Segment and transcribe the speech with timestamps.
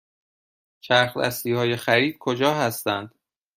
[0.79, 3.15] چرخ دستی های خرید کجا هستند؟